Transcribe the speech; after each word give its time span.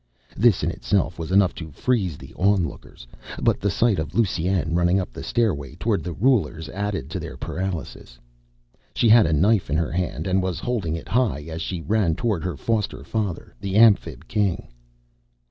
This 0.35 0.63
in 0.63 0.71
itself 0.71 1.19
was 1.19 1.31
enough 1.31 1.53
to 1.53 1.69
freeze 1.71 2.17
the 2.17 2.33
onlookers. 2.33 3.05
But 3.39 3.59
the 3.59 3.69
sight 3.69 3.99
of 3.99 4.15
Lusine 4.15 4.73
running 4.73 4.99
up 4.99 5.13
the 5.13 5.21
stairway 5.21 5.75
towards 5.75 6.03
the 6.03 6.11
rulers 6.11 6.69
added 6.69 7.07
to 7.11 7.19
their 7.19 7.37
paralysis. 7.37 8.17
She 8.95 9.07
had 9.09 9.27
a 9.27 9.31
knife 9.31 9.69
in 9.69 9.77
her 9.77 9.91
hand 9.91 10.25
and 10.25 10.41
was 10.41 10.59
holding 10.59 10.95
it 10.95 11.07
high 11.09 11.41
as 11.43 11.61
she 11.61 11.81
ran 11.83 12.15
toward 12.15 12.43
her 12.43 12.57
foster 12.57 13.03
father, 13.03 13.53
the 13.61 13.75
Amphib 13.75 14.27
King. 14.27 14.69